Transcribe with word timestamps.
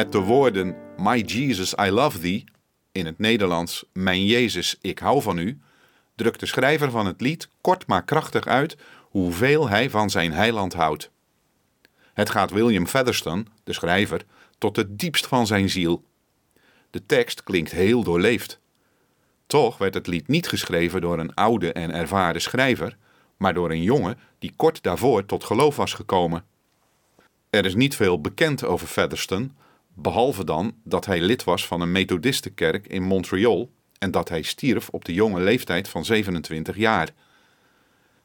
Met 0.00 0.12
de 0.12 0.18
woorden 0.18 0.76
My 0.96 1.18
Jesus, 1.18 1.74
I 1.80 1.90
love 1.90 2.18
thee, 2.18 2.44
in 2.92 3.06
het 3.06 3.18
Nederlands 3.18 3.84
Mijn 3.92 4.24
Jezus, 4.24 4.76
ik 4.80 4.98
hou 4.98 5.22
van 5.22 5.38
u, 5.38 5.60
drukt 6.14 6.40
de 6.40 6.46
schrijver 6.46 6.90
van 6.90 7.06
het 7.06 7.20
lied 7.20 7.48
kort 7.60 7.86
maar 7.86 8.04
krachtig 8.04 8.46
uit 8.46 8.76
hoeveel 9.00 9.68
hij 9.68 9.90
van 9.90 10.10
zijn 10.10 10.32
heiland 10.32 10.72
houdt. 10.72 11.10
Het 12.12 12.30
gaat 12.30 12.50
William 12.50 12.86
Featherstone, 12.86 13.44
de 13.64 13.72
schrijver, 13.72 14.24
tot 14.58 14.76
het 14.76 14.98
diepst 14.98 15.26
van 15.26 15.46
zijn 15.46 15.70
ziel. 15.70 16.04
De 16.90 17.06
tekst 17.06 17.42
klinkt 17.42 17.70
heel 17.70 18.02
doorleefd. 18.02 18.60
Toch 19.46 19.78
werd 19.78 19.94
het 19.94 20.06
lied 20.06 20.28
niet 20.28 20.48
geschreven 20.48 21.00
door 21.00 21.18
een 21.18 21.34
oude 21.34 21.72
en 21.72 21.94
ervaren 21.94 22.40
schrijver, 22.40 22.96
maar 23.36 23.54
door 23.54 23.70
een 23.70 23.82
jongen 23.82 24.18
die 24.38 24.52
kort 24.56 24.82
daarvoor 24.82 25.26
tot 25.26 25.44
geloof 25.44 25.76
was 25.76 25.94
gekomen. 25.94 26.44
Er 27.50 27.64
is 27.64 27.74
niet 27.74 27.96
veel 27.96 28.20
bekend 28.20 28.64
over 28.64 28.86
Featherstone, 28.86 29.50
behalve 30.02 30.44
dan 30.44 30.74
dat 30.84 31.06
hij 31.06 31.20
lid 31.20 31.44
was 31.44 31.66
van 31.66 31.80
een 31.80 31.92
Methodistenkerk 31.92 32.86
in 32.86 33.02
Montreal 33.02 33.70
en 33.98 34.10
dat 34.10 34.28
hij 34.28 34.42
stierf 34.42 34.88
op 34.88 35.04
de 35.04 35.14
jonge 35.14 35.40
leeftijd 35.40 35.88
van 35.88 36.04
27 36.04 36.76
jaar. 36.76 37.10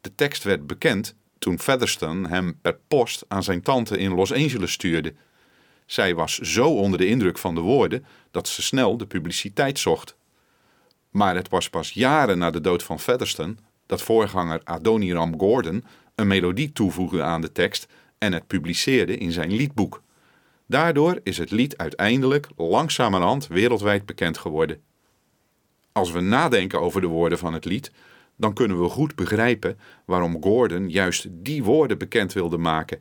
De 0.00 0.14
tekst 0.14 0.42
werd 0.42 0.66
bekend 0.66 1.14
toen 1.38 1.58
Featherstone 1.58 2.28
hem 2.28 2.58
per 2.62 2.78
post 2.88 3.24
aan 3.28 3.42
zijn 3.42 3.62
tante 3.62 3.98
in 3.98 4.14
Los 4.14 4.32
Angeles 4.32 4.72
stuurde. 4.72 5.14
Zij 5.86 6.14
was 6.14 6.38
zo 6.38 6.68
onder 6.68 6.98
de 6.98 7.06
indruk 7.06 7.38
van 7.38 7.54
de 7.54 7.60
woorden 7.60 8.04
dat 8.30 8.48
ze 8.48 8.62
snel 8.62 8.96
de 8.96 9.06
publiciteit 9.06 9.78
zocht. 9.78 10.16
Maar 11.10 11.34
het 11.34 11.48
was 11.48 11.70
pas 11.70 11.90
jaren 11.90 12.38
na 12.38 12.50
de 12.50 12.60
dood 12.60 12.82
van 12.82 13.00
Featherstone 13.00 13.54
dat 13.86 14.02
voorganger 14.02 14.60
Adoniram 14.64 15.38
Gordon 15.38 15.84
een 16.14 16.26
melodie 16.26 16.72
toevoegde 16.72 17.22
aan 17.22 17.40
de 17.40 17.52
tekst 17.52 17.86
en 18.18 18.32
het 18.32 18.46
publiceerde 18.46 19.16
in 19.16 19.32
zijn 19.32 19.52
liedboek. 19.52 20.02
Daardoor 20.66 21.20
is 21.22 21.38
het 21.38 21.50
lied 21.50 21.76
uiteindelijk 21.76 22.48
langzamerhand 22.56 23.46
wereldwijd 23.46 24.06
bekend 24.06 24.38
geworden. 24.38 24.82
Als 25.92 26.10
we 26.10 26.20
nadenken 26.20 26.80
over 26.80 27.00
de 27.00 27.06
woorden 27.06 27.38
van 27.38 27.52
het 27.52 27.64
lied, 27.64 27.92
dan 28.36 28.52
kunnen 28.52 28.82
we 28.82 28.88
goed 28.88 29.14
begrijpen 29.14 29.78
waarom 30.04 30.42
Gordon 30.42 30.88
juist 30.90 31.26
die 31.30 31.64
woorden 31.64 31.98
bekend 31.98 32.32
wilde 32.32 32.58
maken. 32.58 33.00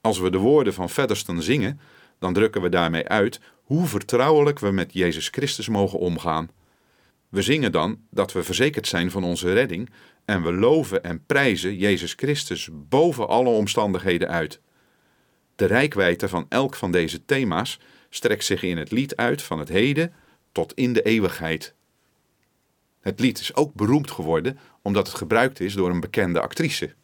Als 0.00 0.18
we 0.18 0.30
de 0.30 0.38
woorden 0.38 0.74
van 0.74 0.90
Featherstone 0.90 1.42
zingen, 1.42 1.80
dan 2.18 2.32
drukken 2.32 2.62
we 2.62 2.68
daarmee 2.68 3.08
uit 3.08 3.40
hoe 3.62 3.86
vertrouwelijk 3.86 4.58
we 4.58 4.70
met 4.70 4.92
Jezus 4.92 5.28
Christus 5.28 5.68
mogen 5.68 5.98
omgaan. 5.98 6.50
We 7.28 7.42
zingen 7.42 7.72
dan 7.72 8.00
dat 8.10 8.32
we 8.32 8.42
verzekerd 8.42 8.86
zijn 8.86 9.10
van 9.10 9.24
onze 9.24 9.52
redding 9.52 9.90
en 10.24 10.42
we 10.42 10.52
loven 10.52 11.04
en 11.04 11.24
prijzen 11.26 11.76
Jezus 11.76 12.12
Christus 12.12 12.68
boven 12.72 13.28
alle 13.28 13.48
omstandigheden 13.48 14.28
uit. 14.28 14.60
De 15.58 15.66
rijkwijde 15.66 16.28
van 16.28 16.46
elk 16.48 16.74
van 16.74 16.90
deze 16.90 17.24
thema's 17.24 17.80
strekt 18.08 18.44
zich 18.44 18.62
in 18.62 18.76
het 18.76 18.90
lied 18.90 19.16
uit 19.16 19.42
van 19.42 19.58
het 19.58 19.68
heden 19.68 20.12
tot 20.52 20.74
in 20.74 20.92
de 20.92 21.02
eeuwigheid. 21.02 21.74
Het 23.00 23.20
lied 23.20 23.40
is 23.40 23.54
ook 23.54 23.74
beroemd 23.74 24.10
geworden 24.10 24.58
omdat 24.82 25.06
het 25.06 25.16
gebruikt 25.16 25.60
is 25.60 25.74
door 25.74 25.90
een 25.90 26.00
bekende 26.00 26.40
actrice. 26.40 26.94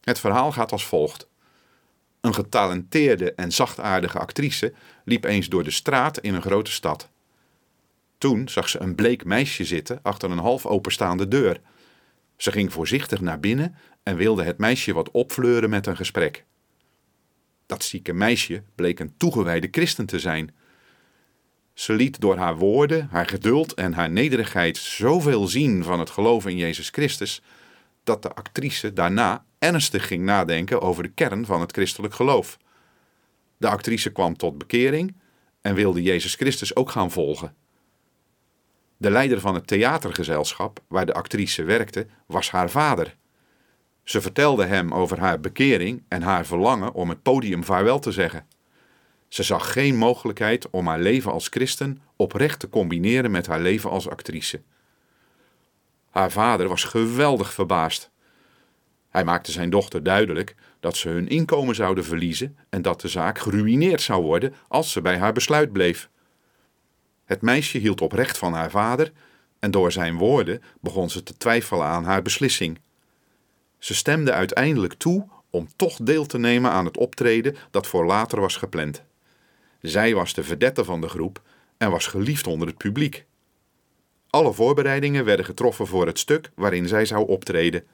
Het 0.00 0.18
verhaal 0.18 0.52
gaat 0.52 0.72
als 0.72 0.86
volgt. 0.86 1.28
Een 2.20 2.34
getalenteerde 2.34 3.32
en 3.32 3.52
zachtaardige 3.52 4.18
actrice 4.18 4.72
liep 5.04 5.24
eens 5.24 5.48
door 5.48 5.64
de 5.64 5.70
straat 5.70 6.18
in 6.18 6.34
een 6.34 6.42
grote 6.42 6.72
stad. 6.72 7.08
Toen 8.18 8.48
zag 8.48 8.68
ze 8.68 8.80
een 8.80 8.94
bleek 8.94 9.24
meisje 9.24 9.64
zitten 9.64 9.98
achter 10.02 10.30
een 10.30 10.38
half 10.38 10.66
openstaande 10.66 11.28
deur. 11.28 11.60
Ze 12.36 12.52
ging 12.52 12.72
voorzichtig 12.72 13.20
naar 13.20 13.40
binnen 13.40 13.74
en 14.02 14.16
wilde 14.16 14.42
het 14.42 14.58
meisje 14.58 14.92
wat 14.92 15.10
opfleuren 15.10 15.70
met 15.70 15.86
een 15.86 15.96
gesprek. 15.96 16.44
Dat 17.68 17.84
zieke 17.84 18.12
meisje 18.12 18.62
bleek 18.74 19.00
een 19.00 19.14
toegewijde 19.16 19.68
christen 19.70 20.06
te 20.06 20.18
zijn. 20.18 20.54
Ze 21.74 21.92
liet 21.92 22.20
door 22.20 22.36
haar 22.36 22.56
woorden, 22.56 23.08
haar 23.10 23.26
geduld 23.26 23.74
en 23.74 23.92
haar 23.92 24.10
nederigheid 24.10 24.76
zoveel 24.76 25.46
zien 25.46 25.84
van 25.84 25.98
het 25.98 26.10
geloof 26.10 26.46
in 26.46 26.56
Jezus 26.56 26.88
Christus, 26.88 27.42
dat 28.04 28.22
de 28.22 28.32
actrice 28.32 28.92
daarna 28.92 29.44
ernstig 29.58 30.06
ging 30.06 30.24
nadenken 30.24 30.80
over 30.80 31.02
de 31.02 31.08
kern 31.08 31.46
van 31.46 31.60
het 31.60 31.72
christelijk 31.72 32.14
geloof. 32.14 32.58
De 33.56 33.68
actrice 33.68 34.12
kwam 34.12 34.36
tot 34.36 34.58
bekering 34.58 35.16
en 35.60 35.74
wilde 35.74 36.02
Jezus 36.02 36.34
Christus 36.34 36.76
ook 36.76 36.90
gaan 36.90 37.10
volgen. 37.10 37.54
De 38.96 39.10
leider 39.10 39.40
van 39.40 39.54
het 39.54 39.66
theatergezelschap 39.66 40.82
waar 40.86 41.06
de 41.06 41.14
actrice 41.14 41.62
werkte, 41.62 42.06
was 42.26 42.50
haar 42.50 42.70
vader. 42.70 43.16
Ze 44.08 44.20
vertelde 44.20 44.64
hem 44.64 44.94
over 44.94 45.20
haar 45.20 45.40
bekering 45.40 46.02
en 46.08 46.22
haar 46.22 46.46
verlangen 46.46 46.92
om 46.92 47.08
het 47.08 47.22
podium 47.22 47.64
vaarwel 47.64 47.98
te 47.98 48.12
zeggen. 48.12 48.46
Ze 49.28 49.42
zag 49.42 49.72
geen 49.72 49.96
mogelijkheid 49.96 50.70
om 50.70 50.86
haar 50.86 50.98
leven 50.98 51.32
als 51.32 51.48
christen 51.48 52.00
oprecht 52.16 52.60
te 52.60 52.68
combineren 52.68 53.30
met 53.30 53.46
haar 53.46 53.60
leven 53.60 53.90
als 53.90 54.08
actrice. 54.08 54.62
Haar 56.10 56.30
vader 56.30 56.68
was 56.68 56.84
geweldig 56.84 57.52
verbaasd. 57.52 58.10
Hij 59.08 59.24
maakte 59.24 59.52
zijn 59.52 59.70
dochter 59.70 60.02
duidelijk 60.02 60.54
dat 60.80 60.96
ze 60.96 61.08
hun 61.08 61.28
inkomen 61.28 61.74
zouden 61.74 62.04
verliezen 62.04 62.56
en 62.68 62.82
dat 62.82 63.00
de 63.00 63.08
zaak 63.08 63.38
geruïneerd 63.38 64.02
zou 64.02 64.22
worden 64.22 64.54
als 64.68 64.92
ze 64.92 65.00
bij 65.00 65.18
haar 65.18 65.32
besluit 65.32 65.72
bleef. 65.72 66.08
Het 67.24 67.42
meisje 67.42 67.78
hield 67.78 68.00
oprecht 68.00 68.38
van 68.38 68.52
haar 68.52 68.70
vader 68.70 69.12
en 69.58 69.70
door 69.70 69.92
zijn 69.92 70.16
woorden 70.16 70.62
begon 70.80 71.10
ze 71.10 71.22
te 71.22 71.36
twijfelen 71.36 71.86
aan 71.86 72.04
haar 72.04 72.22
beslissing. 72.22 72.78
Ze 73.78 73.94
stemde 73.94 74.32
uiteindelijk 74.32 74.94
toe 74.94 75.28
om 75.50 75.68
toch 75.76 75.96
deel 75.96 76.26
te 76.26 76.38
nemen 76.38 76.70
aan 76.70 76.84
het 76.84 76.96
optreden 76.96 77.56
dat 77.70 77.86
voor 77.86 78.06
later 78.06 78.40
was 78.40 78.56
gepland. 78.56 79.02
Zij 79.80 80.14
was 80.14 80.34
de 80.34 80.44
vedette 80.44 80.84
van 80.84 81.00
de 81.00 81.08
groep 81.08 81.42
en 81.76 81.90
was 81.90 82.06
geliefd 82.06 82.46
onder 82.46 82.68
het 82.68 82.76
publiek. 82.76 83.26
Alle 84.30 84.52
voorbereidingen 84.52 85.24
werden 85.24 85.44
getroffen 85.44 85.86
voor 85.86 86.06
het 86.06 86.18
stuk 86.18 86.50
waarin 86.54 86.88
zij 86.88 87.04
zou 87.04 87.26
optreden. 87.26 87.86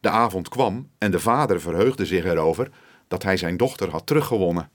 De 0.00 0.08
avond 0.08 0.48
kwam 0.48 0.90
en 0.98 1.10
de 1.10 1.20
vader 1.20 1.60
verheugde 1.60 2.06
zich 2.06 2.24
erover 2.24 2.70
dat 3.08 3.22
hij 3.22 3.36
zijn 3.36 3.56
dochter 3.56 3.90
had 3.90 4.06
teruggewonnen. 4.06 4.70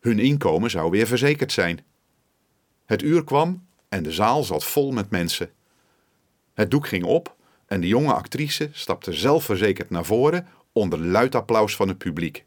Hun 0.00 0.18
inkomen 0.18 0.70
zou 0.70 0.90
weer 0.90 1.06
verzekerd 1.06 1.52
zijn. 1.52 1.84
Het 2.86 3.02
uur 3.02 3.24
kwam 3.24 3.66
en 3.88 4.02
de 4.02 4.12
zaal 4.12 4.42
zat 4.42 4.64
vol 4.64 4.92
met 4.92 5.10
mensen. 5.10 5.50
Het 6.54 6.70
doek 6.70 6.86
ging 6.86 7.04
op 7.04 7.35
en 7.66 7.80
de 7.80 7.88
jonge 7.88 8.12
actrice 8.12 8.70
stapte 8.72 9.12
zelfverzekerd 9.12 9.90
naar 9.90 10.04
voren 10.04 10.48
onder 10.72 10.98
luid 10.98 11.34
applaus 11.34 11.76
van 11.76 11.88
het 11.88 11.98
publiek. 11.98 12.44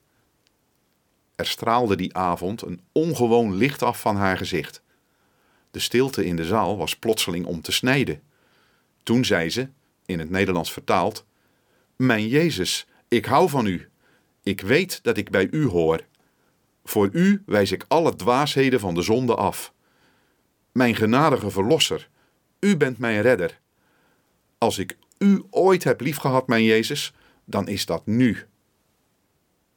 Er 1.36 1.48
straalde 1.48 1.96
die 1.96 2.16
avond 2.16 2.62
een 2.62 2.82
ongewoon 2.92 3.56
licht 3.56 3.84
af 3.84 4.02
van 4.02 4.16
haar 4.16 4.38
gezicht. 4.38 4.82
De 5.72 5.80
stilte 5.80 6.26
in 6.26 6.36
de 6.36 6.46
zaal 6.46 6.78
was 6.78 6.96
plotseling 6.96 7.46
om 7.46 7.62
te 7.62 7.72
snijden. 7.72 8.22
Toen 9.04 9.26
zei 9.26 9.50
ze, 9.50 9.70
in 10.06 10.20
het 10.20 10.30
Nederlands 10.30 10.72
vertaald: 10.72 11.26
Mijn 11.96 12.28
Jezus, 12.28 12.88
ik 13.08 13.26
hou 13.26 13.50
van 13.50 13.66
u. 13.66 13.90
Ik 14.44 14.62
weet 14.62 15.04
dat 15.04 15.18
ik 15.18 15.30
bij 15.30 15.48
u 15.52 15.66
hoor. 15.66 16.06
Voor 16.84 17.10
u 17.12 17.44
wijs 17.46 17.72
ik 17.72 17.86
alle 17.88 18.16
dwaasheden 18.16 18.80
van 18.80 18.94
de 18.94 19.02
zonde 19.02 19.36
af. 19.36 19.74
Mijn 20.72 20.96
genadige 20.96 21.50
verlosser, 21.50 22.10
u 22.60 22.78
bent 22.78 22.98
mijn 22.98 23.22
redder. 23.22 23.60
Als 24.58 24.78
ik 24.78 24.98
u 25.20 25.44
ooit 25.50 25.84
heb 25.84 26.02
liefgehad, 26.02 26.48
mijn 26.48 26.64
Jezus, 26.64 27.14
dan 27.46 27.68
is 27.68 27.86
dat 27.86 28.06
nu. 28.06 28.38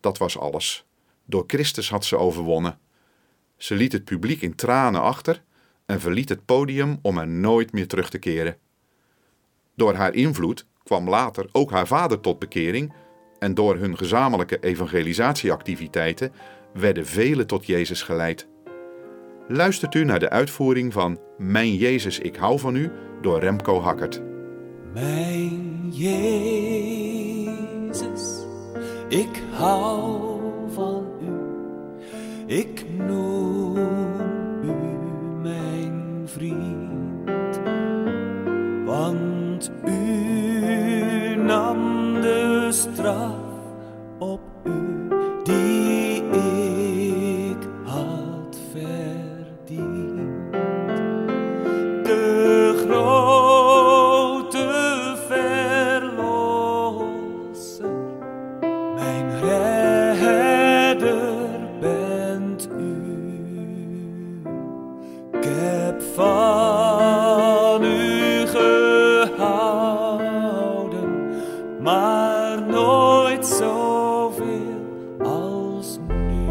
Dat 0.00 0.19
was 0.19 0.38
alles. 0.38 0.86
Door 1.25 1.44
Christus 1.47 1.91
had 1.91 2.04
ze 2.04 2.16
overwonnen. 2.16 2.78
Ze 3.56 3.75
liet 3.75 3.92
het 3.92 4.04
publiek 4.04 4.42
in 4.42 4.54
tranen 4.54 5.02
achter 5.02 5.42
en 5.86 6.00
verliet 6.00 6.28
het 6.28 6.44
podium 6.44 6.98
om 7.02 7.19
er 7.19 7.28
nooit 7.28 7.72
meer 7.72 7.88
terug 7.88 8.11
te 8.11 8.19
keren. 8.19 8.56
Door 9.75 9.94
haar 9.94 10.14
invloed 10.14 10.67
kwam 10.82 11.08
later 11.08 11.49
ook 11.52 11.70
haar 11.70 11.87
vader 11.87 12.20
tot 12.20 12.38
bekering 12.38 12.93
en 13.38 13.55
door 13.55 13.76
hun 13.76 13.96
gezamenlijke 13.96 14.58
evangelisatieactiviteiten 14.61 16.32
werden 16.72 17.06
velen 17.06 17.46
tot 17.46 17.67
Jezus 17.67 18.02
geleid. 18.02 18.49
Luistert 19.49 19.94
u 19.94 20.05
naar 20.05 20.20
de 20.20 20.31
uitvoering 20.31 20.93
van 20.93 21.20
Mijn 21.38 21.75
Jezus, 21.76 22.19
ik 22.19 22.37
hou 22.37 22.58
van 22.58 22.76
u 22.76 22.93
door 23.20 23.40
Remco 23.40 23.81
Hakkert. 23.81 24.31
Mijn 24.93 25.89
Jezus, 25.91 26.77
ik 29.09 29.43
hou 29.53 30.41
van 30.73 31.05
u. 31.21 31.33
Ik 32.47 32.85
noem 32.99 33.77
u 34.62 34.75
mijn 35.43 36.23
vriend, 36.25 37.61
want 38.85 39.71
u 39.85 41.35
nam 41.37 42.12
de 42.21 42.69
straf 42.71 43.35
op 44.19 44.41
u 44.65 45.09
maar 72.56 72.62
nooit 72.62 73.46
zoveel 73.46 75.16
als 75.22 75.99
nu. 76.08 76.50